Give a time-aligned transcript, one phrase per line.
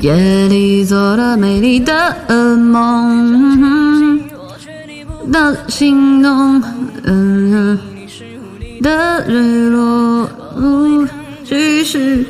[0.00, 4.20] 夜里做的美丽的噩梦
[5.30, 6.62] 的心动，
[7.04, 7.78] 嗯
[8.82, 10.28] 的日落，
[11.44, 12.26] 其实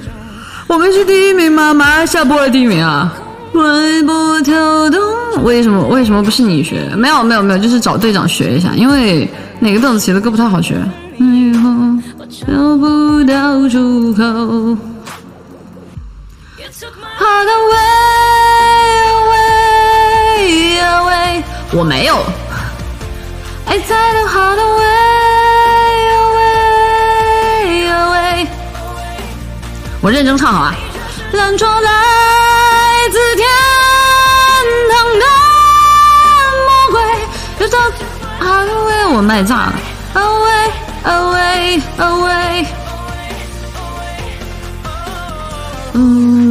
[0.66, 1.72] 我们是第一名吗？
[1.72, 3.10] 马来西亚不会第一名啊！
[3.54, 5.00] 微波跳动，
[5.42, 6.94] 为什么为什么不是你学？
[6.94, 9.26] 没有没有没有，就是找队长学一下，因为
[9.60, 10.74] 哪个邓紫棋的歌不太好学。
[11.16, 11.70] 以后
[12.28, 14.76] 找不到出口。
[21.74, 22.22] 我没有。
[23.66, 24.86] 爱在的 hard away
[26.20, 28.46] away away，
[30.02, 30.74] 我认真唱好啊。
[31.32, 31.90] 蓝窗来
[33.10, 33.48] 自天
[34.92, 35.24] 堂的
[36.66, 37.00] 魔鬼，
[37.58, 37.76] 就这
[38.38, 39.72] hard away，我卖炸了。
[40.14, 40.70] Away
[41.04, 42.66] away away，
[45.94, 46.41] 嗯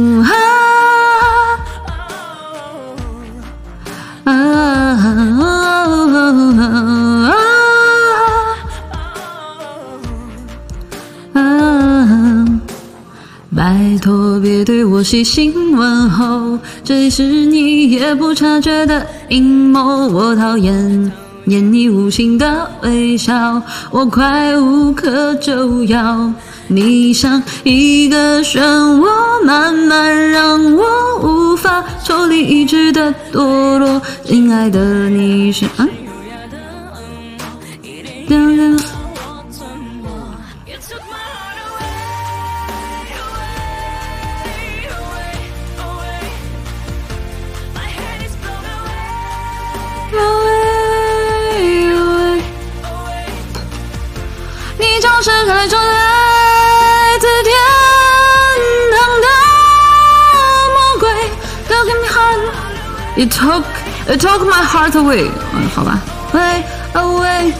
[14.42, 21.12] 别对我细心问候，这是你也不察觉的阴谋，我讨厌。
[21.44, 26.32] 念你无心的微笑，我快无可救药。
[26.66, 29.06] 你像一个漩涡，
[29.44, 30.84] 慢慢让我
[31.22, 34.02] 无法抽离意志的堕落。
[34.24, 35.88] 亲爱的，你是啊？
[55.22, 57.54] 是开中来自天
[58.90, 59.26] 堂的
[60.74, 61.08] 魔鬼。
[61.68, 62.42] Took my heart,
[63.16, 63.64] it took,
[64.08, 65.30] it took my heart away。
[65.54, 66.00] 嗯，好吧
[66.32, 66.64] ，way
[66.94, 67.52] away。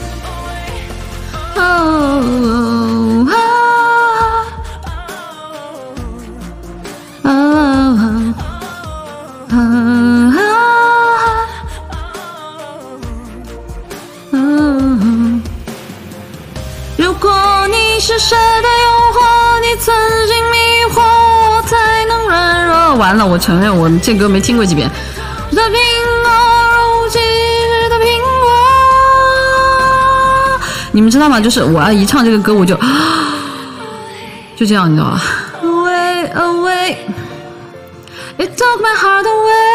[18.05, 19.95] 是谁的诱惑，你曾
[20.27, 20.57] 经迷
[20.93, 22.97] 惑我，才能软弱。
[22.97, 24.91] 完了，我承认我这歌没听过几遍。
[25.53, 25.79] 的苹
[26.25, 26.33] 果，
[26.73, 28.51] 如今日的苹果，
[30.91, 31.39] 你们知道吗？
[31.39, 32.75] 就是我要一唱这个歌，我就
[34.57, 35.23] 就这样，你知道吧
[35.63, 36.97] ？Away, away,
[38.37, 39.72] it took my heart away,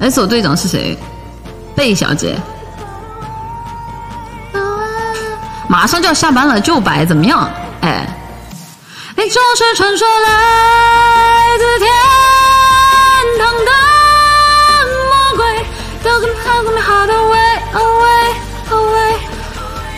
[0.00, 0.98] 哎，，S 队长是谁？
[1.76, 2.36] 贝小姐。
[5.68, 7.48] 马上就要下班了，就摆怎么样？
[7.80, 8.06] 哎，
[9.16, 11.21] 哎就是传说来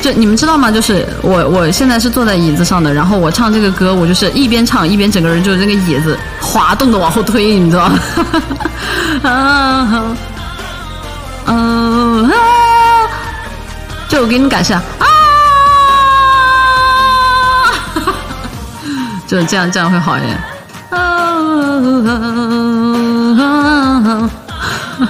[0.05, 0.71] 就你们知道吗？
[0.71, 7.99] 就是我，我现在是坐在椅子上的，然后我唱这个歌，我就是一边唱一边整个人就是那个椅子滑动的往后推，你知道吗？
[9.25, 10.15] 啊，
[11.47, 12.35] 嗯啊，
[14.07, 14.83] 就我给你们感受啊，
[19.27, 20.39] 就这样这样会好一点。
[20.91, 21.01] 啊